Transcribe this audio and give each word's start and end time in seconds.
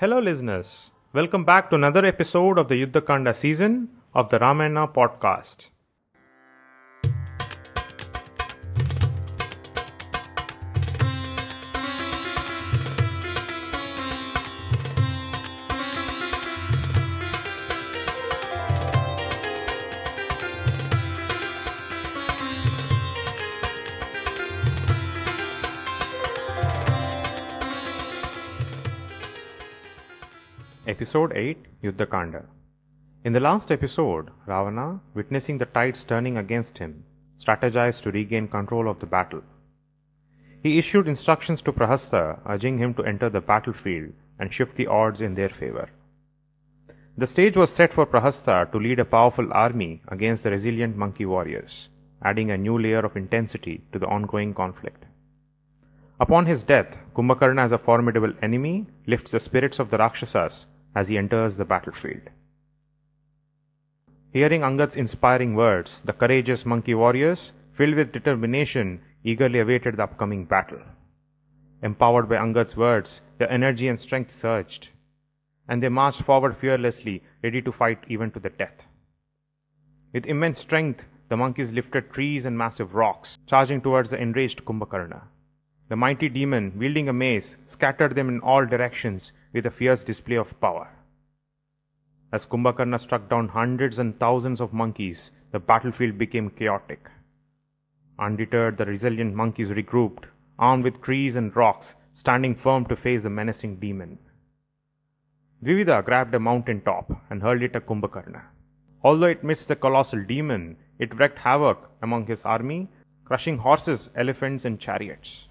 Hello, 0.00 0.18
listeners. 0.18 0.92
Welcome 1.12 1.44
back 1.44 1.68
to 1.68 1.76
another 1.76 2.06
episode 2.06 2.56
of 2.56 2.68
the 2.68 2.76
Yuddhakanda 2.82 3.36
season 3.36 3.90
of 4.14 4.30
the 4.30 4.38
Ramayana 4.38 4.88
podcast. 4.88 5.68
Episode 30.90 31.32
8 31.36 31.66
Yuddhakanda. 31.84 32.46
In 33.24 33.32
the 33.32 33.38
last 33.38 33.70
episode, 33.70 34.28
Ravana, 34.44 34.98
witnessing 35.14 35.56
the 35.56 35.66
tides 35.66 36.02
turning 36.02 36.36
against 36.36 36.78
him, 36.78 37.04
strategized 37.38 38.02
to 38.02 38.10
regain 38.10 38.48
control 38.48 38.88
of 38.90 38.98
the 38.98 39.06
battle. 39.06 39.42
He 40.64 40.78
issued 40.78 41.06
instructions 41.06 41.62
to 41.62 41.72
Prahasta, 41.72 42.40
urging 42.44 42.78
him 42.78 42.94
to 42.94 43.04
enter 43.04 43.28
the 43.30 43.40
battlefield 43.40 44.14
and 44.40 44.52
shift 44.52 44.74
the 44.74 44.88
odds 44.88 45.20
in 45.20 45.36
their 45.36 45.48
favor. 45.48 45.88
The 47.16 47.28
stage 47.28 47.56
was 47.56 47.72
set 47.72 47.92
for 47.92 48.04
Prahasta 48.04 48.72
to 48.72 48.78
lead 48.78 48.98
a 48.98 49.04
powerful 49.04 49.52
army 49.52 50.02
against 50.08 50.42
the 50.42 50.50
resilient 50.50 50.96
monkey 50.96 51.24
warriors, 51.24 51.88
adding 52.24 52.50
a 52.50 52.58
new 52.58 52.76
layer 52.76 53.06
of 53.06 53.16
intensity 53.16 53.84
to 53.92 54.00
the 54.00 54.08
ongoing 54.08 54.54
conflict. 54.54 55.04
Upon 56.18 56.46
his 56.46 56.64
death, 56.64 56.98
Kumbhakarna 57.14 57.62
as 57.62 57.70
a 57.70 57.78
formidable 57.78 58.32
enemy 58.42 58.88
lifts 59.06 59.30
the 59.30 59.38
spirits 59.38 59.78
of 59.78 59.90
the 59.90 59.98
Rakshasas 59.98 60.66
as 60.94 61.08
he 61.08 61.18
enters 61.18 61.56
the 61.56 61.64
battlefield. 61.64 62.30
Hearing 64.32 64.62
Angad's 64.62 64.96
inspiring 64.96 65.54
words, 65.54 66.02
the 66.02 66.12
courageous 66.12 66.64
monkey 66.64 66.94
warriors, 66.94 67.52
filled 67.72 67.94
with 67.94 68.12
determination, 68.12 69.00
eagerly 69.24 69.58
awaited 69.58 69.96
the 69.96 70.04
upcoming 70.04 70.44
battle. 70.44 70.80
Empowered 71.82 72.28
by 72.28 72.36
Angad's 72.36 72.76
words, 72.76 73.22
their 73.38 73.50
energy 73.50 73.88
and 73.88 73.98
strength 73.98 74.30
surged, 74.30 74.90
and 75.68 75.82
they 75.82 75.88
marched 75.88 76.22
forward 76.22 76.56
fearlessly, 76.56 77.22
ready 77.42 77.62
to 77.62 77.72
fight 77.72 78.04
even 78.08 78.30
to 78.30 78.38
the 78.38 78.50
death. 78.50 78.82
With 80.12 80.26
immense 80.26 80.60
strength, 80.60 81.06
the 81.28 81.36
monkeys 81.36 81.72
lifted 81.72 82.12
trees 82.12 82.44
and 82.44 82.58
massive 82.58 82.94
rocks, 82.94 83.38
charging 83.46 83.80
towards 83.80 84.10
the 84.10 84.20
enraged 84.20 84.64
Kumbhakarna. 84.64 85.22
The 85.90 85.96
mighty 85.96 86.28
demon, 86.28 86.74
wielding 86.78 87.08
a 87.08 87.12
mace, 87.12 87.56
scattered 87.66 88.14
them 88.14 88.28
in 88.28 88.38
all 88.42 88.64
directions 88.64 89.32
with 89.52 89.66
a 89.66 89.72
fierce 89.72 90.04
display 90.04 90.36
of 90.36 90.60
power. 90.60 90.88
As 92.32 92.46
Kumbhakarna 92.46 93.00
struck 93.00 93.28
down 93.28 93.48
hundreds 93.48 93.98
and 93.98 94.16
thousands 94.20 94.60
of 94.60 94.72
monkeys, 94.72 95.32
the 95.50 95.58
battlefield 95.58 96.16
became 96.16 96.48
chaotic. 96.48 97.10
Undeterred, 98.20 98.78
the 98.78 98.86
resilient 98.86 99.34
monkeys 99.34 99.70
regrouped, 99.70 100.26
armed 100.60 100.84
with 100.84 101.02
trees 101.02 101.34
and 101.34 101.56
rocks, 101.56 101.96
standing 102.12 102.54
firm 102.54 102.86
to 102.86 102.94
face 102.94 103.24
the 103.24 103.30
menacing 103.30 103.74
demon. 103.80 104.16
Dvivida 105.64 106.04
grabbed 106.04 106.36
a 106.36 106.38
mountain 106.38 106.82
top 106.82 107.10
and 107.30 107.42
hurled 107.42 107.62
it 107.62 107.74
at 107.74 107.86
Kumbhakarna. 107.86 108.42
Although 109.02 109.26
it 109.26 109.42
missed 109.42 109.66
the 109.66 109.74
colossal 109.74 110.22
demon, 110.22 110.76
it 111.00 111.18
wreaked 111.18 111.40
havoc 111.40 111.90
among 112.00 112.28
his 112.28 112.44
army, 112.44 112.88
crushing 113.24 113.58
horses, 113.58 114.08
elephants, 114.14 114.64
and 114.64 114.78
chariots. 114.78 115.48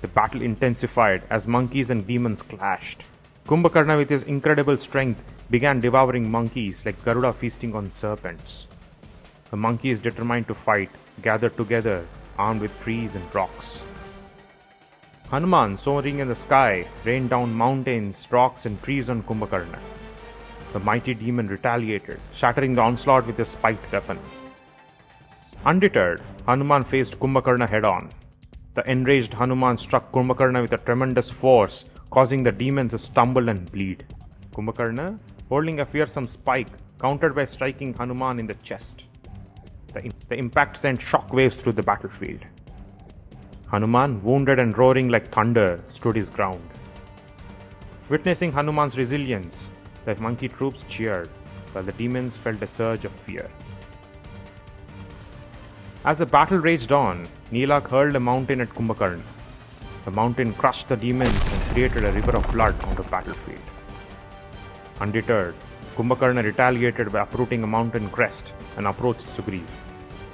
The 0.00 0.08
battle 0.08 0.42
intensified 0.42 1.22
as 1.30 1.46
monkeys 1.46 1.90
and 1.90 2.06
demons 2.06 2.42
clashed. 2.42 3.02
Kumbhakarna, 3.46 3.96
with 3.96 4.10
his 4.10 4.22
incredible 4.24 4.76
strength, 4.76 5.22
began 5.50 5.80
devouring 5.80 6.30
monkeys 6.30 6.84
like 6.86 7.02
Garuda 7.04 7.32
feasting 7.32 7.74
on 7.74 7.90
serpents. 7.90 8.68
The 9.50 9.56
monkeys, 9.56 10.00
determined 10.00 10.46
to 10.48 10.54
fight, 10.54 10.90
gathered 11.22 11.56
together, 11.56 12.06
armed 12.38 12.60
with 12.60 12.80
trees 12.80 13.14
and 13.14 13.34
rocks. 13.34 13.82
Hanuman, 15.30 15.76
soaring 15.76 16.20
in 16.20 16.28
the 16.28 16.34
sky, 16.34 16.86
rained 17.04 17.30
down 17.30 17.52
mountains, 17.52 18.28
rocks, 18.30 18.66
and 18.66 18.82
trees 18.82 19.10
on 19.10 19.22
Kumbhakarna. 19.22 19.78
The 20.72 20.80
mighty 20.80 21.14
demon 21.14 21.48
retaliated, 21.48 22.20
shattering 22.34 22.74
the 22.74 22.82
onslaught 22.82 23.26
with 23.26 23.38
his 23.38 23.48
spiked 23.48 23.90
weapon. 23.90 24.18
Undeterred, 25.64 26.22
Hanuman 26.46 26.84
faced 26.84 27.18
Kumbhakarna 27.18 27.68
head 27.68 27.84
on. 27.84 28.10
The 28.78 28.88
enraged 28.88 29.34
Hanuman 29.34 29.76
struck 29.76 30.12
Kumbhakarna 30.12 30.62
with 30.62 30.72
a 30.72 30.76
tremendous 30.76 31.28
force, 31.28 31.86
causing 32.12 32.44
the 32.44 32.52
demon 32.52 32.88
to 32.90 32.96
stumble 32.96 33.48
and 33.48 33.68
bleed. 33.72 34.06
Kumbhakarna, 34.54 35.18
holding 35.48 35.80
a 35.80 35.84
fearsome 35.84 36.28
spike, 36.28 36.68
countered 37.00 37.34
by 37.34 37.44
striking 37.44 37.92
Hanuman 37.92 38.38
in 38.38 38.46
the 38.46 38.54
chest. 38.62 39.06
The, 39.92 40.12
the 40.28 40.36
impact 40.36 40.76
sent 40.76 41.02
shock 41.02 41.32
waves 41.32 41.56
through 41.56 41.72
the 41.72 41.82
battlefield. 41.82 42.44
Hanuman, 43.66 44.22
wounded 44.22 44.60
and 44.60 44.78
roaring 44.78 45.08
like 45.08 45.32
thunder, 45.32 45.80
stood 45.88 46.14
his 46.14 46.30
ground. 46.30 46.62
Witnessing 48.08 48.52
Hanuman's 48.52 48.96
resilience, 48.96 49.72
the 50.04 50.14
monkey 50.20 50.46
troops 50.46 50.84
cheered, 50.88 51.30
while 51.72 51.82
the 51.82 51.90
demons 51.90 52.36
felt 52.36 52.62
a 52.62 52.68
surge 52.68 53.04
of 53.04 53.12
fear. 53.26 53.50
As 56.04 56.18
the 56.18 56.26
battle 56.26 56.58
raged 56.58 56.92
on, 56.92 57.26
Nilak 57.50 57.88
hurled 57.88 58.14
a 58.14 58.20
mountain 58.20 58.60
at 58.60 58.68
Kumbhakarna. 58.68 59.22
The 60.04 60.10
mountain 60.10 60.52
crushed 60.52 60.88
the 60.88 60.96
demons 60.96 61.48
and 61.50 61.62
created 61.72 62.04
a 62.04 62.12
river 62.12 62.36
of 62.36 62.50
blood 62.52 62.74
on 62.84 62.94
the 62.94 63.04
battlefield. 63.04 63.62
Undeterred, 65.00 65.54
Kumbhakarna 65.96 66.44
retaliated 66.44 67.10
by 67.10 67.20
uprooting 67.20 67.62
a 67.62 67.66
mountain 67.66 68.10
crest 68.10 68.52
and 68.76 68.86
approached 68.86 69.26
Sugriv. 69.34 69.64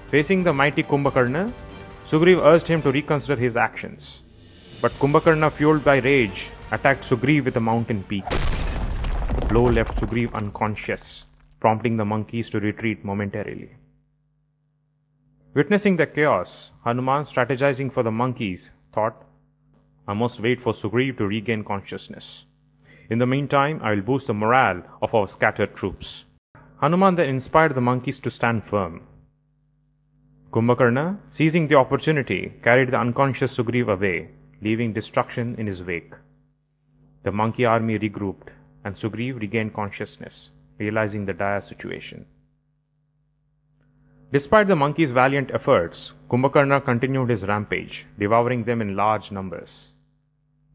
Facing 0.09 0.43
the 0.43 0.53
mighty 0.53 0.83
Kumbhakarna, 0.83 1.53
Sugriv 2.09 2.45
urged 2.45 2.67
him 2.67 2.83
to 2.83 2.91
reconsider 2.91 3.37
his 3.37 3.57
actions. 3.57 4.25
But 4.83 4.91
Kumbhakarna, 4.99 5.53
fueled 5.53 5.85
by 5.85 5.99
rage, 5.99 6.51
attacked 6.73 7.05
Sugriv 7.05 7.45
with 7.45 7.57
a 7.57 7.61
mountain 7.61 8.03
peak. 8.03 8.29
The 8.29 9.47
blow 9.49 9.67
left 9.67 10.01
Sugriv 10.01 10.35
unconscious, 10.35 11.27
prompting 11.61 11.97
the 11.97 12.05
monkeys 12.05 12.51
to 12.51 12.59
retreat 12.59 13.05
momentarily. 13.05 13.71
Witnessing 15.55 15.97
the 15.97 16.07
chaos, 16.07 16.73
Hanuman, 16.85 17.23
strategizing 17.23 17.93
for 17.93 18.03
the 18.03 18.11
monkeys, 18.11 18.73
thought, 18.93 19.25
I 20.09 20.13
must 20.13 20.41
wait 20.41 20.61
for 20.61 20.73
Sugriv 20.73 21.17
to 21.19 21.29
regain 21.29 21.63
consciousness. 21.63 22.47
In 23.09 23.21
the 23.21 23.27
meantime, 23.27 23.79
I 23.81 23.91
will 23.91 24.03
boost 24.03 24.27
the 24.27 24.35
morale 24.35 24.83
of 25.01 25.15
our 25.15 25.29
scattered 25.29 25.77
troops. 25.77 26.25
Hanuman 26.81 27.15
then 27.15 27.29
inspired 27.29 27.77
the 27.77 27.81
monkeys 27.81 28.19
to 28.21 28.33
stand 28.33 28.65
firm. 28.65 29.07
Kumbhakarna, 30.51 31.19
seizing 31.31 31.69
the 31.69 31.77
opportunity, 31.77 32.55
carried 32.65 32.91
the 32.91 32.99
unconscious 32.99 33.57
Sugriv 33.57 33.87
away, 33.87 34.31
leaving 34.61 34.93
destruction 34.93 35.55
in 35.57 35.69
his 35.69 35.85
wake. 35.85 36.15
The 37.23 37.31
monkey 37.31 37.65
army 37.65 37.97
regrouped, 37.97 38.49
and 38.85 38.97
Sugriv 38.97 39.41
regained 39.41 39.73
consciousness, 39.73 40.53
realizing 40.79 41.27
the 41.27 41.33
dire 41.33 41.61
situation. 41.61 42.27
Despite 44.35 44.67
the 44.67 44.75
monkey's 44.75 45.13
valiant 45.13 45.53
efforts, 45.55 46.13
Kumbhakarna 46.29 46.85
continued 46.85 47.31
his 47.31 47.47
rampage, 47.47 48.07
devouring 48.19 48.65
them 48.65 48.81
in 48.81 48.97
large 48.97 49.31
numbers. 49.31 49.95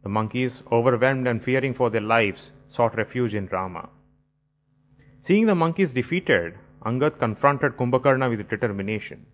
The 0.02 0.08
monkeys, 0.08 0.64
overwhelmed 0.72 1.28
and 1.28 1.44
fearing 1.44 1.74
for 1.74 1.90
their 1.90 2.00
lives, 2.00 2.54
sought 2.70 2.96
refuge 2.96 3.36
in 3.36 3.48
Rama. 3.48 3.90
Seeing 5.20 5.46
the 5.46 5.56
monkeys 5.56 5.92
defeated, 5.92 6.54
Angad 6.86 7.20
confronted 7.20 7.76
Kumbhakarna 7.76 8.30
with 8.30 8.48
determination. 8.48 9.26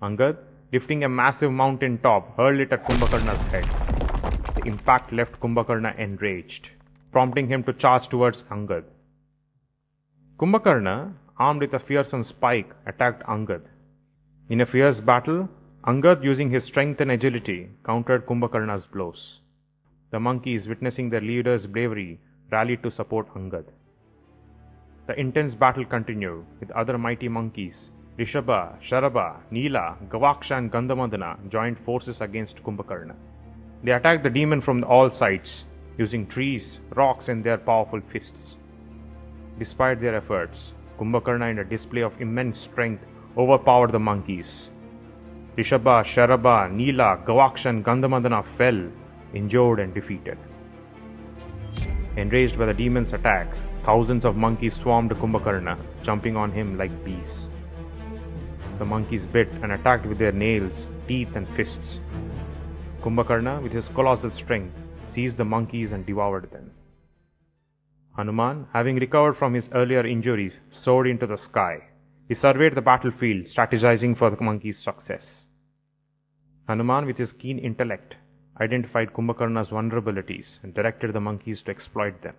Angad, 0.00 0.38
lifting 0.72 1.04
a 1.04 1.08
massive 1.10 1.52
mountain 1.52 1.98
top, 1.98 2.34
hurled 2.38 2.60
it 2.60 2.72
at 2.72 2.86
Kumbhakarna's 2.86 3.46
head. 3.48 3.68
The 4.54 4.62
impact 4.64 5.12
left 5.12 5.38
Kumbhakarna 5.40 5.94
enraged, 5.98 6.70
prompting 7.12 7.48
him 7.48 7.64
to 7.64 7.74
charge 7.74 8.08
towards 8.08 8.44
Angad. 8.44 8.84
Kumbhakarna, 10.38 11.12
armed 11.38 11.60
with 11.60 11.74
a 11.74 11.78
fearsome 11.78 12.24
spike, 12.24 12.72
attacked 12.86 13.22
Angad. 13.24 13.62
In 14.48 14.60
a 14.60 14.66
fierce 14.66 15.00
battle, 15.00 15.48
Angad, 15.84 16.24
using 16.24 16.50
his 16.50 16.64
strength 16.64 17.00
and 17.00 17.10
agility, 17.10 17.70
countered 17.84 18.26
Kumbhakarna's 18.26 18.86
blows. 18.86 19.42
The 20.10 20.20
monkeys, 20.20 20.68
witnessing 20.68 21.10
their 21.10 21.20
leader's 21.20 21.66
bravery, 21.66 22.20
rallied 22.50 22.82
to 22.82 22.90
support 22.90 23.32
Angad. 23.34 23.66
The 25.06 25.18
intense 25.20 25.54
battle 25.54 25.84
continued, 25.84 26.44
with 26.58 26.70
other 26.70 26.96
mighty 26.98 27.28
monkeys. 27.28 27.92
Rishabha, 28.18 28.80
Sharabha, 28.80 29.36
Neela, 29.50 29.96
Gavaksha, 30.08 30.56
and 30.56 30.72
Gandhamadana 30.72 31.48
joined 31.50 31.78
forces 31.78 32.20
against 32.22 32.62
Kumbhakarna. 32.64 33.14
They 33.84 33.92
attacked 33.92 34.22
the 34.22 34.30
demon 34.30 34.60
from 34.60 34.82
all 34.84 35.10
sides, 35.10 35.66
using 35.98 36.26
trees, 36.26 36.80
rocks, 36.94 37.28
and 37.28 37.44
their 37.44 37.58
powerful 37.58 38.00
fists. 38.00 38.56
Despite 39.58 40.00
their 40.00 40.14
efforts, 40.16 40.74
Kumbhakarna, 40.98 41.50
in 41.50 41.58
a 41.58 41.64
display 41.64 42.02
of 42.02 42.20
immense 42.20 42.60
strength, 42.60 43.04
overpowered 43.36 43.92
the 43.92 43.98
monkeys. 43.98 44.70
Rishabha, 45.56 46.02
Sharabha, 46.04 46.70
Neela, 46.70 47.22
Gavaksha, 47.24 47.66
and 47.66 47.84
Gandhamadana 47.84 48.44
fell, 48.44 48.90
injured 49.34 49.80
and 49.80 49.94
defeated. 49.94 50.38
Enraged 52.16 52.58
by 52.58 52.66
the 52.66 52.74
demon's 52.74 53.12
attack, 53.12 53.48
thousands 53.84 54.24
of 54.24 54.36
monkeys 54.36 54.74
swarmed 54.74 55.10
Kumbhakarna, 55.10 55.78
jumping 56.02 56.36
on 56.36 56.50
him 56.50 56.76
like 56.78 57.04
bees. 57.04 57.50
The 58.78 58.84
monkeys 58.84 59.24
bit 59.24 59.50
and 59.62 59.72
attacked 59.72 60.06
with 60.06 60.18
their 60.18 60.32
nails, 60.32 60.86
teeth, 61.08 61.36
and 61.36 61.48
fists. 61.50 62.00
Kumbhakarna, 63.02 63.62
with 63.62 63.72
his 63.72 63.88
colossal 63.88 64.30
strength, 64.30 64.74
seized 65.08 65.36
the 65.36 65.44
monkeys 65.44 65.92
and 65.92 66.04
devoured 66.04 66.50
them. 66.50 66.70
Hanuman, 68.16 68.66
having 68.72 68.96
recovered 68.96 69.34
from 69.34 69.52
his 69.54 69.68
earlier 69.72 70.06
injuries, 70.06 70.60
soared 70.70 71.06
into 71.06 71.26
the 71.26 71.36
sky. 71.36 71.88
He 72.28 72.34
surveyed 72.34 72.74
the 72.74 72.80
battlefield, 72.80 73.44
strategizing 73.44 74.16
for 74.16 74.30
the 74.30 74.42
monkeys' 74.42 74.78
success. 74.78 75.48
Hanuman, 76.66 77.06
with 77.06 77.18
his 77.18 77.32
keen 77.32 77.58
intellect, 77.58 78.16
identified 78.60 79.12
Kumbhakarna's 79.12 79.68
vulnerabilities 79.68 80.62
and 80.64 80.72
directed 80.72 81.12
the 81.12 81.20
monkeys 81.20 81.62
to 81.62 81.70
exploit 81.70 82.22
them. 82.22 82.34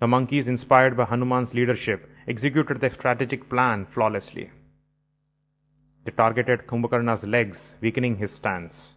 The 0.00 0.06
monkeys, 0.06 0.46
inspired 0.46 0.96
by 0.96 1.06
Hanuman's 1.06 1.52
leadership, 1.52 2.08
executed 2.28 2.80
their 2.80 2.92
strategic 2.92 3.48
plan 3.48 3.84
flawlessly. 3.84 4.50
They 6.04 6.12
targeted 6.12 6.68
Kumbhakarna's 6.68 7.24
legs, 7.24 7.74
weakening 7.80 8.16
his 8.18 8.30
stance. 8.30 8.96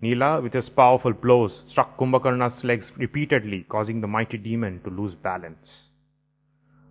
Nila, 0.00 0.40
with 0.40 0.52
his 0.52 0.68
powerful 0.68 1.12
blows, 1.12 1.56
struck 1.56 1.96
Kumbhakarna's 1.96 2.64
legs 2.64 2.92
repeatedly, 2.96 3.64
causing 3.68 4.00
the 4.00 4.06
mighty 4.06 4.36
demon 4.36 4.80
to 4.84 4.90
lose 4.90 5.14
balance. 5.14 5.88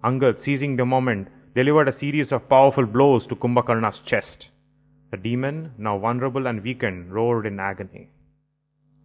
Angad, 0.03 0.39
seizing 0.39 0.75
the 0.75 0.85
moment, 0.85 1.27
delivered 1.55 1.87
a 1.87 1.91
series 1.91 2.31
of 2.31 2.49
powerful 2.49 2.85
blows 2.85 3.27
to 3.27 3.35
Kumbhakarna's 3.35 3.99
chest. 3.99 4.49
The 5.11 5.17
demon, 5.17 5.73
now 5.77 5.99
vulnerable 5.99 6.47
and 6.47 6.63
weakened, 6.63 7.13
roared 7.13 7.45
in 7.45 7.59
agony. 7.59 8.09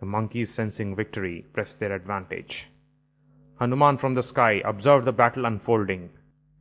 The 0.01 0.07
monkeys, 0.07 0.55
sensing 0.55 0.97
victory, 0.97 1.45
pressed 1.53 1.81
their 1.81 1.93
advantage. 1.93 2.71
Hanuman 3.61 3.99
from 3.99 4.15
the 4.15 4.23
sky 4.23 4.63
observed 4.65 5.05
the 5.05 5.13
battle 5.13 5.45
unfolding. 5.45 6.11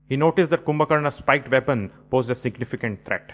He 0.09 0.17
noticed 0.17 0.51
that 0.51 0.65
Kumbhakarna's 0.65 1.15
spiked 1.15 1.49
weapon 1.49 1.91
posed 2.09 2.29
a 2.29 2.35
significant 2.35 3.05
threat. 3.05 3.31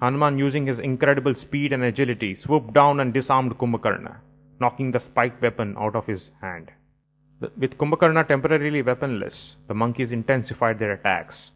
Hanuman, 0.00 0.38
using 0.38 0.66
his 0.66 0.78
incredible 0.78 1.34
speed 1.34 1.72
and 1.72 1.82
agility, 1.82 2.34
swooped 2.34 2.74
down 2.74 3.00
and 3.00 3.14
disarmed 3.14 3.56
Kumbhakarna, 3.56 4.16
knocking 4.60 4.90
the 4.90 5.00
spiked 5.00 5.40
weapon 5.40 5.74
out 5.78 5.96
of 5.96 6.06
his 6.06 6.32
hand. 6.42 6.70
With 7.40 7.78
Kumbhakarna 7.78 8.26
temporarily 8.28 8.82
weaponless, 8.82 9.56
the 9.68 9.74
monkeys 9.74 10.12
intensified 10.12 10.78
their 10.78 10.92
attacks. 10.92 11.52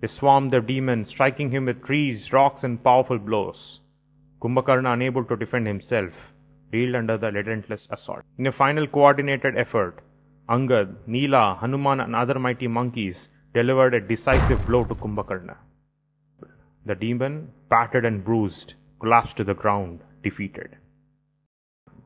They 0.00 0.06
swarmed 0.06 0.52
the 0.52 0.60
demon, 0.60 1.04
striking 1.04 1.50
him 1.50 1.64
with 1.64 1.82
trees, 1.82 2.32
rocks, 2.32 2.62
and 2.62 2.82
powerful 2.82 3.18
blows. 3.18 3.80
Kumbhakarna, 4.40 4.92
unable 4.92 5.24
to 5.24 5.36
defend 5.36 5.66
himself, 5.66 6.32
reeled 6.72 6.94
under 6.94 7.16
the 7.18 7.32
relentless 7.32 7.88
assault. 7.90 8.22
In 8.38 8.46
a 8.46 8.52
final 8.52 8.86
coordinated 8.86 9.56
effort, 9.56 10.00
Angad, 10.48 10.94
Nila, 11.06 11.56
Hanuman, 11.60 12.00
and 12.00 12.14
other 12.14 12.38
mighty 12.38 12.68
monkeys 12.68 13.28
delivered 13.54 13.94
a 13.94 14.00
decisive 14.00 14.64
blow 14.66 14.84
to 14.84 14.94
Kumbhakarna. 14.94 15.56
The 16.88 16.94
demon, 16.94 17.52
battered 17.68 18.06
and 18.06 18.24
bruised, 18.24 18.72
collapsed 18.98 19.36
to 19.36 19.44
the 19.44 19.52
ground, 19.52 20.00
defeated. 20.22 20.78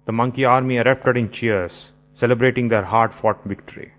The 0.06 0.12
monkey 0.12 0.44
army 0.44 0.78
erupted 0.78 1.16
in 1.16 1.30
cheers, 1.30 1.92
celebrating 2.12 2.66
their 2.66 2.82
hard 2.82 3.14
fought 3.14 3.44
victory. 3.44 3.92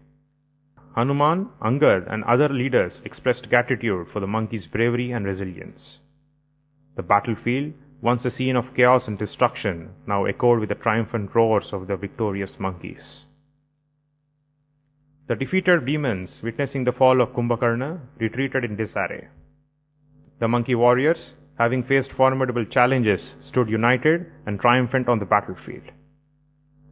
Hanuman, 0.97 1.47
Angad, 1.62 2.12
and 2.12 2.25
other 2.25 2.50
leaders 2.50 3.01
expressed 3.06 3.50
gratitude 3.50 4.09
for 4.09 4.19
the 4.19 4.27
monkey's 4.27 4.68
bravery 4.68 5.12
and 5.12 5.25
resilience. 5.25 6.01
The 6.97 7.01
battlefield, 7.01 7.75
once 8.01 8.25
a 8.25 8.31
scene 8.31 8.57
of 8.57 8.74
chaos 8.74 9.07
and 9.07 9.18
destruction, 9.18 9.91
now 10.06 10.25
echoed 10.25 10.59
with 10.59 10.68
the 10.68 10.75
triumphant 10.75 11.33
roars 11.33 11.71
of 11.71 11.88
the 11.88 11.95
victorious 11.95 12.59
monkeys. 12.59 13.24
The 15.27 15.38
defeated 15.38 15.86
demons, 15.86 16.44
witnessing 16.44 16.83
the 16.83 16.91
fall 16.91 17.21
of 17.21 17.31
Kumbhakarna, 17.31 18.01
retreated 18.19 18.65
in 18.65 18.75
disarray. 18.75 19.29
The 20.39 20.47
monkey 20.47 20.75
warriors, 20.75 21.35
having 21.57 21.83
faced 21.83 22.12
formidable 22.12 22.65
challenges, 22.65 23.35
stood 23.39 23.69
united 23.69 24.25
and 24.45 24.59
triumphant 24.59 25.07
on 25.07 25.19
the 25.19 25.25
battlefield. 25.25 25.91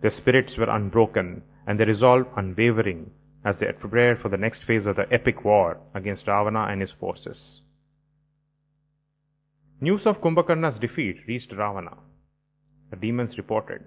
Their 0.02 0.12
spirits 0.12 0.58
were 0.58 0.70
unbroken 0.70 1.44
and 1.68 1.80
their 1.80 1.88
resolve 1.88 2.28
unwavering 2.36 3.12
as 3.44 3.60
they 3.60 3.72
prepared 3.72 4.20
for 4.20 4.30
the 4.30 4.38
next 4.38 4.64
phase 4.64 4.86
of 4.86 4.96
the 4.96 5.12
epic 5.12 5.44
war 5.44 5.80
against 5.94 6.28
Ravana 6.28 6.68
and 6.70 6.82
his 6.82 6.92
forces. 6.92 7.62
News 9.80 10.06
of 10.06 10.22
Kumbhakarna's 10.22 10.78
defeat 10.78 11.18
reached 11.28 11.52
Ravana. 11.52 11.98
The 12.92 12.98
demons 12.98 13.38
reported, 13.38 13.84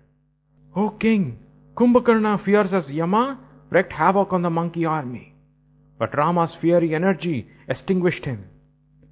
O 0.74 0.90
king, 0.90 1.38
Kumbhakarna 1.76 2.40
fears 2.40 2.74
as 2.74 2.92
Yama 2.92 3.38
wreaked 3.70 3.92
havoc 3.92 4.32
on 4.32 4.42
the 4.42 4.50
monkey 4.50 4.84
army. 4.84 5.34
But 5.98 6.16
Rama's 6.16 6.54
fiery 6.54 6.94
energy 6.94 7.48
extinguished 7.68 8.24
him. 8.24 8.48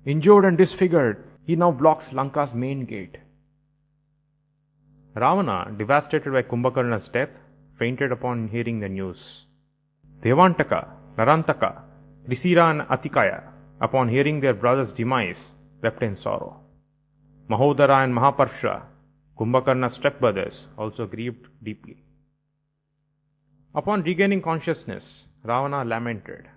Injured 0.05 0.45
and 0.45 0.59
disfigured, 0.59 1.25
he 1.45 1.55
now 1.55 1.71
blocks 1.71 2.11
Lanka's 2.11 2.55
main 2.55 2.85
gate. 2.85 3.19
Ravana, 5.15 5.73
devastated 5.77 6.33
by 6.33 6.43
Kumbhakarna's 6.43 7.09
death, 7.09 7.31
fainted 7.79 8.11
upon 8.11 8.49
hearing 8.49 8.81
the 8.81 8.89
news. 8.89 9.47
Devantaka, 10.23 10.89
Narantaka, 11.17 11.83
Trisira 12.27 12.71
and 12.71 12.81
Atikaya, 12.89 13.45
upon 13.81 14.09
hearing 14.09 14.41
their 14.41 14.55
brother's 14.55 14.93
demise, 14.93 15.55
wept 15.83 16.03
in 16.03 16.17
sorrow. 16.17 16.61
Mahodara 17.49 18.03
and 18.03 18.15
Mahaparsha, 18.15 18.83
Kumbhakarna's 19.39 19.99
stepbrothers, 19.99 20.69
also 20.77 21.07
grieved 21.07 21.47
deeply. 21.63 22.03
Upon 23.75 24.03
regaining 24.03 24.43
consciousness, 24.43 25.29
Ravana 25.45 25.85
lamented, 25.85 26.49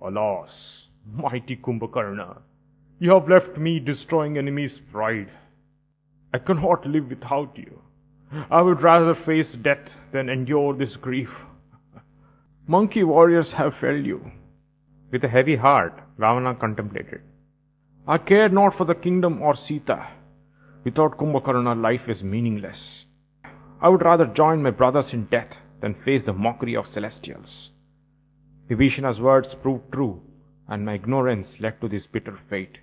Alas, 0.00 0.88
mighty 1.10 1.56
Kumbhakarna, 1.56 2.38
you 2.98 3.10
have 3.10 3.28
left 3.28 3.58
me 3.58 3.80
destroying 3.80 4.38
enemies' 4.38 4.80
pride. 4.80 5.30
I 6.32 6.38
cannot 6.38 6.86
live 6.86 7.08
without 7.08 7.56
you. 7.56 7.82
I 8.50 8.62
would 8.62 8.82
rather 8.82 9.14
face 9.14 9.54
death 9.54 9.98
than 10.12 10.28
endure 10.28 10.74
this 10.74 10.96
grief. 10.96 11.34
Monkey 12.66 13.02
warriors 13.02 13.52
have 13.54 13.74
failed 13.74 14.06
you. 14.06 14.30
With 15.10 15.24
a 15.24 15.28
heavy 15.28 15.56
heart, 15.56 16.00
Ravana 16.16 16.54
contemplated. 16.54 17.20
I 18.06 18.18
care 18.18 18.48
not 18.48 18.74
for 18.74 18.84
the 18.84 18.94
kingdom 18.94 19.42
or 19.42 19.54
Sita. 19.54 20.06
Without 20.84 21.18
Kumbhakarna, 21.18 21.80
life 21.80 22.08
is 22.08 22.24
meaningless. 22.24 23.06
I 23.80 23.88
would 23.88 24.02
rather 24.02 24.26
join 24.26 24.62
my 24.62 24.70
brothers 24.70 25.12
in 25.12 25.26
death 25.26 25.60
than 25.80 25.94
face 25.94 26.24
the 26.24 26.32
mockery 26.32 26.76
of 26.76 26.86
celestials. 26.86 27.72
Vibhishana's 28.68 29.20
words 29.20 29.54
proved 29.54 29.92
true, 29.92 30.22
and 30.72 30.86
my 30.86 30.94
ignorance 30.94 31.60
led 31.60 31.78
to 31.80 31.88
this 31.92 32.06
bitter 32.06 32.36
fate. 32.50 32.78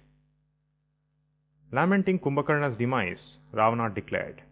Lamenting 1.72 2.19
Kumbhakarna's 2.19 2.75
demise, 2.75 3.39
Ravana 3.51 3.89
declared, 3.89 4.43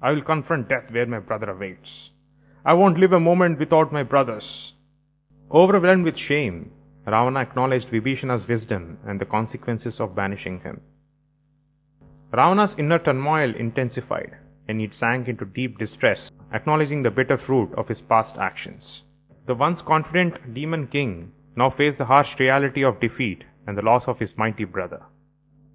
I 0.00 0.12
will 0.12 0.22
confront 0.22 0.68
death 0.68 0.90
where 0.90 1.06
my 1.14 1.18
brother 1.18 1.50
awaits. 1.50 2.12
I 2.64 2.74
won't 2.74 2.98
live 2.98 3.12
a 3.12 3.26
moment 3.28 3.58
without 3.58 3.92
my 3.92 4.04
brothers. 4.04 4.74
Overwhelmed 5.50 6.04
with 6.04 6.16
shame, 6.16 6.70
Ravana 7.06 7.40
acknowledged 7.40 7.88
Vibhishana's 7.88 8.46
wisdom 8.46 8.98
and 9.04 9.20
the 9.20 9.32
consequences 9.36 9.98
of 9.98 10.14
banishing 10.14 10.60
him. 10.60 10.80
Ravana's 12.32 12.76
inner 12.78 13.00
turmoil 13.00 13.52
intensified, 13.56 14.36
and 14.68 14.80
he 14.80 14.88
sank 14.92 15.26
into 15.26 15.44
deep 15.44 15.78
distress, 15.78 16.30
acknowledging 16.52 17.02
the 17.02 17.10
bitter 17.10 17.36
fruit 17.36 17.74
of 17.76 17.88
his 17.88 18.00
past 18.00 18.38
actions. 18.38 19.02
The 19.46 19.56
once 19.56 19.82
confident 19.82 20.54
demon 20.54 20.86
king 20.86 21.32
now 21.60 21.70
faced 21.78 21.98
the 21.98 22.10
harsh 22.10 22.32
reality 22.38 22.82
of 22.88 23.00
defeat 23.04 23.40
and 23.66 23.76
the 23.76 23.86
loss 23.90 24.06
of 24.08 24.18
his 24.18 24.36
mighty 24.42 24.66
brother. 24.76 25.00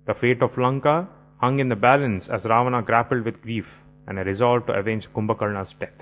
The 0.08 0.15
fate 0.22 0.42
of 0.42 0.58
Lanka 0.58 1.08
hung 1.44 1.60
in 1.60 1.70
the 1.70 1.82
balance 1.89 2.27
as 2.27 2.46
Ravana 2.51 2.82
grappled 2.89 3.25
with 3.25 3.42
grief 3.42 3.68
and 4.08 4.20
a 4.20 4.24
resolve 4.24 4.65
to 4.68 4.74
avenge 4.74 5.12
Kumbhakarna's 5.13 5.74
death. 5.74 6.00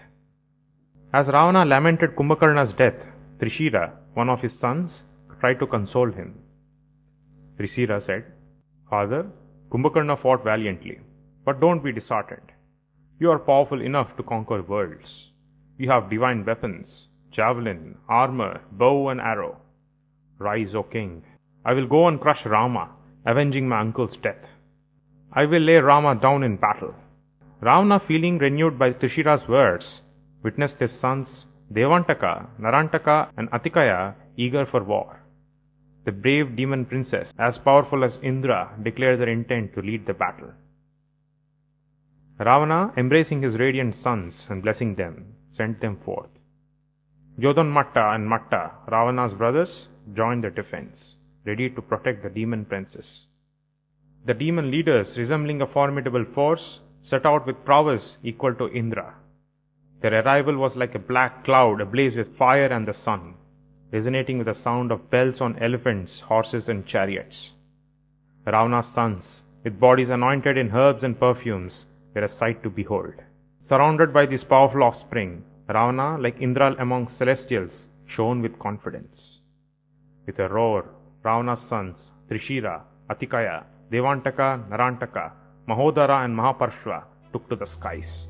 As 1.13 1.27
Ravana 1.27 1.63
lamented 1.65 2.15
Kumbhakarna's 2.15 2.73
death, 2.73 2.99
Trishira, 3.39 3.85
one 4.13 4.29
of 4.29 4.41
his 4.41 4.57
sons, 4.57 5.03
tried 5.39 5.59
to 5.59 5.67
console 5.67 6.11
him. 6.11 6.29
Trishira 7.57 8.01
said, 8.01 8.23
Father, 8.89 9.21
Kumbhakarna 9.71 10.17
fought 10.17 10.43
valiantly, 10.43 10.99
but 11.45 11.59
don't 11.59 11.83
be 11.83 11.91
disheartened. 11.91 12.51
You 13.19 13.31
are 13.31 13.39
powerful 13.39 13.81
enough 13.81 14.15
to 14.17 14.23
conquer 14.23 14.61
worlds. 14.61 15.33
You 15.77 15.89
have 15.89 16.09
divine 16.09 16.45
weapons, 16.45 17.09
javelin, 17.31 17.97
armor, 18.07 18.61
bow, 18.71 19.09
and 19.09 19.19
arrow. 19.19 19.53
Rise, 20.39 20.75
O 20.75 20.83
king. 20.83 21.23
I 21.65 21.73
will 21.73 21.87
go 21.87 22.07
and 22.07 22.19
crush 22.19 22.45
Rama, 22.45 22.89
avenging 23.25 23.67
my 23.67 23.79
uncle's 23.79 24.17
death. 24.17 24.49
I 25.31 25.45
will 25.45 25.61
lay 25.61 25.77
Rama 25.77 26.15
down 26.15 26.43
in 26.43 26.57
battle. 26.57 26.93
Ravana, 27.61 27.99
feeling 27.99 28.37
renewed 28.37 28.77
by 28.77 28.91
Trishira's 28.91 29.47
words, 29.47 30.01
witnessed 30.43 30.79
his 30.79 30.91
sons 30.91 31.47
Devantaka, 31.71 32.47
Narantaka, 32.59 33.29
and 33.37 33.49
Atikaya 33.51 34.15
eager 34.35 34.65
for 34.65 34.83
war. 34.83 35.21
The 36.05 36.11
brave 36.11 36.55
demon 36.55 36.85
princess, 36.85 37.33
as 37.39 37.57
powerful 37.57 38.03
as 38.03 38.19
Indra, 38.21 38.71
declared 38.83 39.19
her 39.19 39.29
intent 39.29 39.73
to 39.73 39.81
lead 39.81 40.05
the 40.05 40.13
battle. 40.13 40.51
Ravana, 42.37 42.91
embracing 42.97 43.41
his 43.41 43.57
radiant 43.57 43.95
sons 43.95 44.47
and 44.49 44.61
blessing 44.61 44.95
them, 44.95 45.35
sent 45.49 45.79
them 45.79 45.95
forth. 45.95 46.29
Yuddhonmatta 47.39 48.13
and 48.13 48.29
Matta, 48.29 48.71
Ravana's 48.87 49.33
brothers, 49.33 49.89
joined 50.13 50.43
the 50.43 50.51
defense, 50.51 51.17
ready 51.45 51.67
to 51.67 51.81
protect 51.81 52.21
the 52.21 52.29
demon 52.29 52.63
princess. 52.63 53.25
The 54.25 54.35
demon 54.35 54.69
leaders, 54.69 55.17
resembling 55.17 55.61
a 55.61 55.67
formidable 55.67 56.25
force, 56.25 56.81
set 57.01 57.25
out 57.25 57.47
with 57.47 57.65
prowess 57.65 58.19
equal 58.23 58.53
to 58.55 58.69
Indra. 58.69 59.15
Their 60.01 60.23
arrival 60.23 60.57
was 60.57 60.77
like 60.77 60.93
a 60.93 60.99
black 60.99 61.43
cloud 61.43 61.81
ablaze 61.81 62.15
with 62.15 62.37
fire 62.37 62.67
and 62.67 62.87
the 62.87 62.93
sun, 62.93 63.33
resonating 63.91 64.37
with 64.37 64.45
the 64.47 64.53
sound 64.53 64.91
of 64.91 65.09
bells 65.09 65.41
on 65.41 65.57
elephants, 65.57 66.19
horses, 66.19 66.69
and 66.69 66.85
chariots. 66.85 67.55
Ravana's 68.45 68.87
sons, 68.87 69.43
with 69.63 69.79
bodies 69.79 70.11
anointed 70.11 70.55
in 70.55 70.71
herbs 70.71 71.03
and 71.03 71.19
perfumes, 71.19 71.87
were 72.13 72.23
a 72.23 72.29
sight 72.29 72.61
to 72.61 72.69
behold. 72.69 73.15
Surrounded 73.61 74.13
by 74.13 74.27
these 74.27 74.43
powerful 74.43 74.83
offspring, 74.83 75.43
Ravana, 75.67 76.17
like 76.19 76.41
Indra 76.41 76.75
among 76.79 77.07
celestials, 77.07 77.89
shone 78.05 78.41
with 78.41 78.59
confidence. 78.59 79.41
With 80.25 80.39
a 80.39 80.49
roar, 80.49 80.89
Ravana's 81.23 81.61
sons, 81.61 82.11
Trishira, 82.29 82.81
Atikaya, 83.09 83.63
Devantaka, 83.89 84.67
Narantaka, 84.69 85.31
Mahodara, 85.67 86.25
and 86.25 86.37
Mahaparshva, 86.37 87.03
took 87.31 87.47
to 87.49 87.55
the 87.55 87.65
skies. 87.65 88.27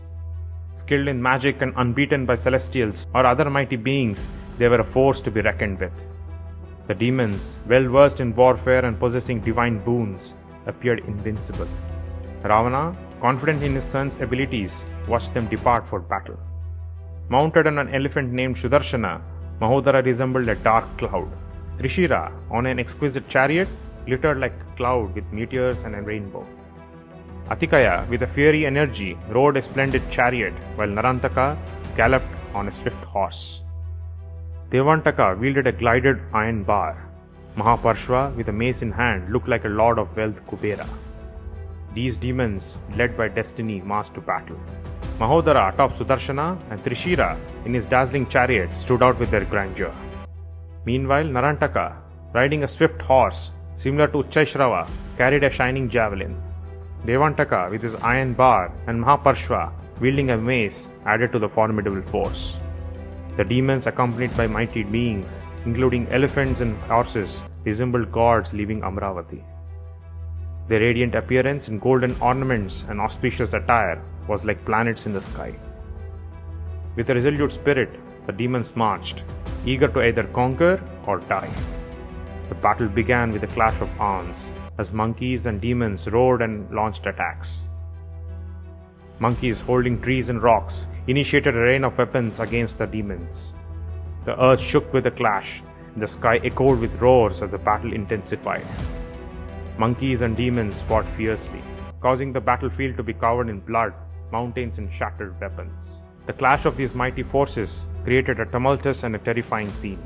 Skilled 0.76 1.08
in 1.08 1.22
magic 1.22 1.62
and 1.62 1.74
unbeaten 1.78 2.26
by 2.26 2.36
celestials 2.36 3.08
or 3.16 3.26
other 3.26 3.50
mighty 3.50 3.78
beings, 3.78 4.30
they 4.60 4.68
were 4.68 4.82
a 4.82 4.84
force 4.84 5.20
to 5.22 5.32
be 5.32 5.42
reckoned 5.42 5.80
with. 5.80 5.94
The 6.88 6.94
demons, 6.94 7.58
well 7.68 7.88
versed 7.88 8.20
in 8.20 8.36
warfare 8.36 8.86
and 8.86 9.00
possessing 9.00 9.40
divine 9.40 9.80
boons, 9.80 10.36
appeared 10.68 11.00
invincible. 11.08 11.68
Ravana, 12.44 12.96
confident 13.22 13.64
in 13.64 13.74
his 13.74 13.86
son's 13.86 14.20
abilities, 14.20 14.86
watched 15.08 15.34
them 15.34 15.48
depart 15.48 15.88
for 15.88 16.00
battle. 16.00 16.38
Mounted 17.30 17.68
on 17.68 17.78
an 17.78 17.94
elephant 17.94 18.32
named 18.32 18.58
Sudarshana, 18.58 19.22
Mahodara 19.62 20.04
resembled 20.04 20.50
a 20.50 20.56
dark 20.56 20.86
cloud. 20.98 21.30
Trishira, 21.78 22.32
on 22.52 22.66
an 22.66 22.80
exquisite 22.80 23.28
chariot, 23.30 23.68
glittered 24.06 24.40
like 24.40 24.54
a 24.54 24.76
cloud 24.78 25.16
with 25.16 25.32
meteors 25.32 25.84
and 25.84 25.96
a 25.96 26.02
rainbow. 26.02 26.46
Atikaya, 27.50 28.08
with 28.10 28.24
a 28.24 28.28
fiery 28.28 28.66
energy, 28.66 29.18
rode 29.30 29.58
a 29.58 29.62
splendid 29.62 30.10
chariot, 30.12 30.54
while 30.76 30.88
Narantaka 30.88 31.58
galloped 31.96 32.26
on 32.54 32.68
a 32.68 32.72
swift 32.72 33.04
horse. 33.04 33.62
Devantaka 34.70 35.38
wielded 35.40 35.68
a 35.68 35.72
glided 35.72 36.20
iron 36.34 36.64
bar. 36.64 37.10
Mahaparshva, 37.58 38.36
with 38.36 38.50
a 38.50 38.52
mace 38.52 38.82
in 38.82 38.92
hand, 38.92 39.32
looked 39.32 39.48
like 39.48 39.66
a 39.66 39.70
lord 39.70 39.98
of 39.98 40.16
wealth 40.18 40.46
Kubera. 40.48 40.88
These 41.94 42.18
demons, 42.18 42.78
led 42.98 43.16
by 43.16 43.28
destiny, 43.28 43.82
marched 43.82 44.16
to 44.16 44.22
battle. 44.22 44.58
Mahodara 45.20 45.72
atop 45.72 45.94
Sudarshana 45.94 46.58
and 46.72 46.84
Trishira, 46.84 47.38
in 47.66 47.74
his 47.74 47.86
dazzling 47.86 48.28
chariot, 48.28 48.70
stood 48.80 49.04
out 49.04 49.20
with 49.20 49.30
their 49.30 49.46
grandeur. 49.46 49.94
Meanwhile, 50.86 51.26
Narantaka, 51.26 51.96
riding 52.34 52.64
a 52.64 52.68
swift 52.68 53.02
horse, 53.02 53.54
similar 53.78 54.08
to 54.08 54.24
Chaishrava, 54.24 54.90
carried 55.18 55.44
a 55.44 55.52
shining 55.52 55.88
javelin. 55.88 56.36
Devantaka, 57.06 57.70
with 57.70 57.82
his 57.82 57.96
iron 57.96 58.34
bar, 58.34 58.74
and 58.88 59.04
Mahaparshva, 59.04 59.72
wielding 60.02 60.32
a 60.32 60.38
mace, 60.38 60.90
added 61.06 61.32
to 61.32 61.40
the 61.40 61.50
formidable 61.50 62.02
force. 62.02 62.60
The 63.38 63.44
demons, 63.44 63.88
accompanied 63.88 64.36
by 64.36 64.48
mighty 64.48 64.84
beings, 64.84 65.44
including 65.66 66.08
elephants 66.10 66.62
and 66.62 66.76
horses, 66.84 67.44
resembled 67.66 68.12
gods 68.12 68.54
leaving 68.54 68.82
Amravati. 68.82 69.44
Their 70.68 70.80
radiant 70.80 71.16
appearance 71.16 71.68
in 71.68 71.80
golden 71.80 72.16
ornaments 72.22 72.86
and 72.90 73.02
auspicious 73.02 73.54
attire 73.54 74.02
was 74.28 74.46
like 74.46 74.64
planets 74.66 75.06
in 75.06 75.14
the 75.14 75.22
sky. 75.22 75.54
With 76.96 77.10
a 77.10 77.16
resolute 77.16 77.52
spirit, 77.52 78.00
the 78.28 78.32
demons 78.32 78.76
marched, 78.76 79.26
eager 79.66 79.90
to 79.90 80.04
either 80.04 80.24
conquer 80.24 80.82
or 81.06 81.20
die. 81.20 81.52
The 82.50 82.56
battle 82.56 82.88
began 82.88 83.32
with 83.32 83.44
a 83.44 83.48
clash 83.48 83.82
of 83.82 83.90
arms 84.00 84.54
as 84.78 84.94
monkeys 84.94 85.46
and 85.46 85.60
demons 85.60 86.08
roared 86.08 86.42
and 86.42 86.70
launched 86.72 87.06
attacks. 87.06 87.68
Monkeys 89.20 89.62
holding 89.62 90.02
trees 90.02 90.30
and 90.30 90.42
rocks 90.42 90.88
initiated 91.08 91.56
a 91.56 91.60
rain 91.60 91.84
of 91.84 91.98
weapons 91.98 92.40
against 92.40 92.78
the 92.78 92.86
demons. 92.86 93.56
The 94.26 94.42
earth 94.42 94.60
shook 94.60 94.92
with 94.94 95.04
the 95.04 95.12
clash, 95.12 95.62
and 95.94 96.02
the 96.02 96.08
sky 96.08 96.40
echoed 96.44 96.80
with 96.80 97.02
roars 97.02 97.42
as 97.42 97.52
the 97.52 97.58
battle 97.58 97.94
intensified. 97.94 98.66
Monkeys 99.78 100.22
and 100.22 100.36
demons 100.36 100.82
fought 100.82 101.08
fiercely, 101.18 101.62
causing 102.00 102.32
the 102.32 102.42
battlefield 102.42 102.96
to 102.98 103.04
be 103.04 103.14
covered 103.14 103.50
in 103.50 103.60
blood, 103.60 103.94
mountains, 104.32 104.78
and 104.78 104.94
shattered 104.94 105.40
weapons. 105.42 106.04
The 106.28 106.34
clash 106.34 106.66
of 106.66 106.78
these 106.78 106.94
mighty 106.94 107.24
forces 107.24 107.88
created 108.04 108.40
a 108.40 108.46
tumultuous 108.46 109.04
and 109.04 109.16
a 109.16 109.20
terrifying 109.20 109.72
scene. 109.74 110.02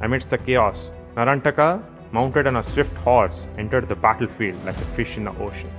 Amidst 0.00 0.30
the 0.30 0.38
chaos, 0.38 0.90
Narantaka, 1.14 1.82
mounted 2.12 2.46
on 2.46 2.56
a 2.56 2.62
swift 2.62 2.96
horse, 2.98 3.46
entered 3.56 3.88
the 3.88 3.94
battlefield 3.94 4.62
like 4.64 4.76
a 4.78 4.84
fish 4.96 5.16
in 5.16 5.24
the 5.24 5.38
ocean. 5.38 5.70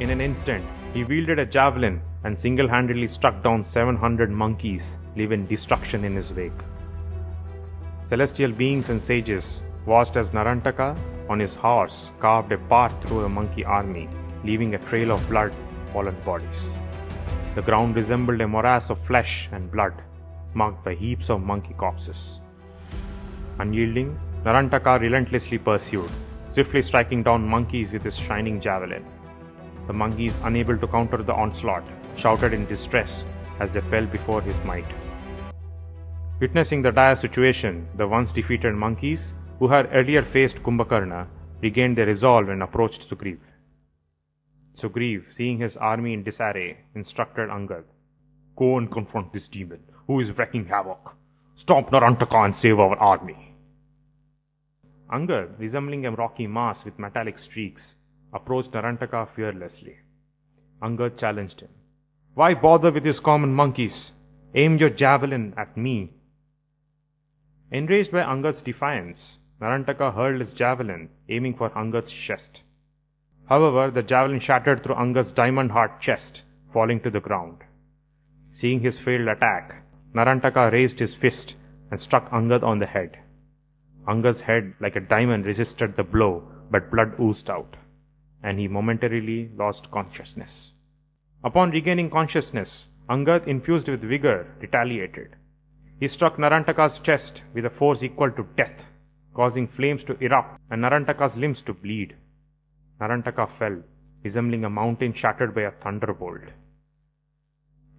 In 0.00 0.10
an 0.10 0.20
instant, 0.20 0.64
he 0.94 1.04
wielded 1.04 1.38
a 1.38 1.44
javelin 1.46 2.00
and 2.24 2.36
single 2.36 2.66
handedly 2.66 3.08
struck 3.08 3.42
down 3.42 3.62
700 3.64 4.30
monkeys, 4.30 4.98
leaving 5.16 5.46
destruction 5.46 6.04
in 6.04 6.16
his 6.16 6.32
wake. 6.32 6.52
Celestial 8.08 8.52
beings 8.52 8.88
and 8.88 9.02
sages 9.02 9.64
watched 9.84 10.16
as 10.16 10.30
Narantaka, 10.30 10.96
on 11.28 11.38
his 11.38 11.54
horse, 11.54 12.12
carved 12.20 12.52
a 12.52 12.58
path 12.58 12.94
through 13.02 13.22
the 13.22 13.28
monkey 13.28 13.64
army, 13.64 14.08
leaving 14.44 14.74
a 14.74 14.78
trail 14.78 15.12
of 15.12 15.28
blood, 15.28 15.52
fallen 15.92 16.16
bodies. 16.24 16.70
The 17.54 17.62
ground 17.62 17.96
resembled 17.96 18.40
a 18.40 18.48
morass 18.48 18.90
of 18.90 18.98
flesh 18.98 19.48
and 19.52 19.70
blood, 19.70 19.94
marked 20.54 20.84
by 20.84 20.94
heaps 20.94 21.30
of 21.30 21.42
monkey 21.42 21.74
corpses. 21.74 22.40
Unyielding, 23.58 24.18
Narantaka 24.44 25.00
relentlessly 25.00 25.58
pursued, 25.58 26.10
swiftly 26.52 26.82
striking 26.82 27.22
down 27.22 27.46
monkeys 27.46 27.92
with 27.92 28.02
his 28.02 28.16
shining 28.16 28.60
javelin. 28.60 29.04
The 29.86 29.92
monkeys, 29.92 30.38
unable 30.44 30.78
to 30.78 30.86
counter 30.86 31.18
the 31.18 31.34
onslaught, 31.34 31.84
shouted 32.16 32.52
in 32.52 32.66
distress 32.66 33.24
as 33.58 33.72
they 33.72 33.80
fell 33.80 34.06
before 34.06 34.40
his 34.42 34.62
might. 34.64 34.86
Witnessing 36.40 36.82
the 36.82 36.92
dire 36.92 37.16
situation, 37.16 37.88
the 37.96 38.06
once 38.06 38.30
defeated 38.32 38.74
monkeys, 38.74 39.34
who 39.58 39.68
had 39.68 39.88
earlier 39.92 40.22
faced 40.22 40.62
Kumbhakarna, 40.62 41.26
regained 41.60 41.96
their 41.96 42.06
resolve 42.06 42.48
and 42.48 42.62
approached 42.62 43.08
Sugriv. 43.08 43.38
Sugriv, 44.76 45.32
seeing 45.32 45.58
his 45.58 45.76
army 45.76 46.12
in 46.12 46.22
disarray, 46.22 46.78
instructed 46.94 47.48
Angad 47.48 47.84
Go 48.56 48.76
and 48.78 48.90
confront 48.90 49.32
this 49.32 49.48
demon, 49.48 49.80
who 50.06 50.18
is 50.20 50.36
wreaking 50.36 50.66
havoc. 50.66 51.14
Stop 51.54 51.90
Narantaka 51.90 52.44
and 52.44 52.54
save 52.54 52.78
our 52.78 52.96
army. 52.96 53.54
Angad, 55.12 55.58
resembling 55.58 56.06
a 56.06 56.10
rocky 56.10 56.46
mass 56.46 56.84
with 56.84 56.98
metallic 56.98 57.38
streaks, 57.38 57.96
approached 58.32 58.72
Narantaka 58.72 59.28
fearlessly. 59.34 59.96
Angad 60.82 61.16
challenged 61.16 61.60
him. 61.60 61.68
Why 62.34 62.54
bother 62.54 62.92
with 62.92 63.04
these 63.04 63.20
common 63.20 63.54
monkeys? 63.54 64.12
Aim 64.54 64.76
your 64.78 64.90
javelin 64.90 65.54
at 65.56 65.76
me. 65.76 66.10
Enraged 67.70 68.12
by 68.12 68.20
Angad's 68.20 68.62
defiance, 68.62 69.40
Narantaka 69.60 70.14
hurled 70.14 70.40
his 70.40 70.52
javelin, 70.52 71.08
aiming 71.28 71.54
for 71.54 71.70
Angad's 71.70 72.12
chest. 72.12 72.62
However, 73.48 73.90
the 73.90 74.02
javelin 74.02 74.40
shattered 74.40 74.82
through 74.82 74.94
Angad's 74.94 75.32
diamond 75.32 75.72
heart 75.72 76.00
chest, 76.00 76.44
falling 76.72 77.00
to 77.00 77.10
the 77.10 77.20
ground. 77.20 77.58
Seeing 78.52 78.80
his 78.80 78.98
failed 78.98 79.28
attack, 79.28 79.82
Narantaka 80.14 80.70
raised 80.72 80.98
his 80.98 81.14
fist 81.14 81.56
and 81.90 82.00
struck 82.00 82.30
Angad 82.30 82.62
on 82.62 82.78
the 82.78 82.86
head. 82.86 83.18
Angad's 84.06 84.42
head, 84.42 84.74
like 84.80 84.96
a 84.96 85.00
diamond, 85.00 85.44
resisted 85.44 85.96
the 85.96 86.04
blow, 86.04 86.42
but 86.70 86.90
blood 86.90 87.18
oozed 87.20 87.50
out, 87.50 87.76
and 88.42 88.58
he 88.58 88.68
momentarily 88.68 89.50
lost 89.56 89.90
consciousness. 89.90 90.74
Upon 91.42 91.70
regaining 91.70 92.10
consciousness, 92.10 92.88
Angad, 93.08 93.46
infused 93.46 93.88
with 93.88 94.02
vigor, 94.02 94.46
retaliated. 94.60 95.36
He 95.98 96.08
struck 96.08 96.36
Narantaka's 96.36 96.98
chest 97.00 97.42
with 97.54 97.64
a 97.64 97.70
force 97.70 98.02
equal 98.02 98.30
to 98.32 98.46
death, 98.56 98.84
causing 99.38 99.68
flames 99.76 100.02
to 100.04 100.14
erupt 100.24 100.58
and 100.70 100.82
Narantaka's 100.82 101.36
limbs 101.36 101.60
to 101.62 101.72
bleed. 101.72 102.16
Narantaka 103.00 103.48
fell, 103.58 103.76
resembling 104.24 104.64
a 104.64 104.70
mountain 104.78 105.12
shattered 105.12 105.54
by 105.54 105.62
a 105.62 105.70
thunderbolt. 105.82 106.46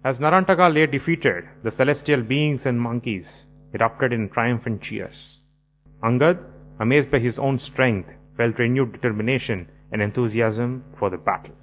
As 0.04 0.18
Narantaka 0.18 0.72
lay 0.74 0.86
defeated, 0.86 1.44
the 1.62 1.70
celestial 1.70 2.22
beings 2.22 2.66
and 2.66 2.78
monkeys 2.78 3.46
erupted 3.74 4.12
in 4.12 4.28
triumphant 4.28 4.82
cheers. 4.82 5.40
Angad, 6.02 6.38
amazed 6.80 7.10
by 7.10 7.18
his 7.18 7.38
own 7.38 7.58
strength, 7.58 8.10
felt 8.36 8.58
renewed 8.58 8.92
determination 8.92 9.66
and 9.92 10.02
enthusiasm 10.02 10.84
for 10.98 11.08
the 11.08 11.18
battle. 11.18 11.56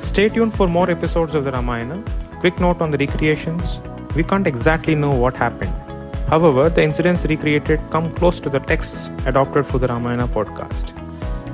Stay 0.00 0.28
tuned 0.28 0.52
for 0.52 0.68
more 0.68 0.90
episodes 0.90 1.34
of 1.34 1.44
the 1.44 1.52
Ramayana. 1.52 2.02
Quick 2.40 2.60
note 2.60 2.82
on 2.82 2.90
the 2.90 2.98
recreations 2.98 3.80
we 4.14 4.22
can't 4.22 4.46
exactly 4.46 4.94
know 4.94 5.12
what 5.12 5.34
happened. 5.34 5.83
However, 6.28 6.68
the 6.68 6.82
incidents 6.82 7.24
recreated 7.26 7.80
come 7.90 8.10
close 8.12 8.40
to 8.40 8.48
the 8.48 8.60
texts 8.60 9.10
adopted 9.26 9.66
for 9.66 9.78
the 9.78 9.86
Ramayana 9.86 10.26
podcast. 10.26 10.92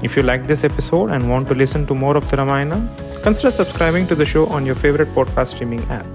If 0.02 0.16
you 0.16 0.22
like 0.22 0.46
this 0.46 0.64
episode 0.64 1.10
and 1.10 1.28
want 1.28 1.48
to 1.48 1.54
listen 1.54 1.86
to 1.86 1.94
more 1.94 2.16
of 2.16 2.30
the 2.30 2.36
Ramayana, 2.36 2.78
consider 3.22 3.50
subscribing 3.50 4.06
to 4.06 4.14
the 4.14 4.24
show 4.24 4.46
on 4.46 4.64
your 4.64 4.74
favorite 4.74 5.14
podcast 5.14 5.48
streaming 5.48 5.82
app. 5.90 6.06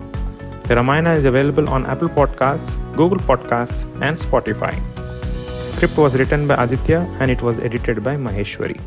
The 0.67 0.75
Ramayana 0.75 1.13
is 1.13 1.25
available 1.25 1.69
on 1.69 1.85
Apple 1.85 2.09
Podcasts, 2.09 2.77
Google 2.95 3.19
Podcasts, 3.19 3.83
and 4.01 4.17
Spotify. 4.17 4.73
The 4.95 5.69
Script 5.69 5.97
was 5.97 6.15
written 6.15 6.47
by 6.47 6.55
Aditya 6.55 7.07
and 7.19 7.29
it 7.29 7.41
was 7.41 7.59
edited 7.59 8.03
by 8.03 8.15
Maheshwari. 8.15 8.79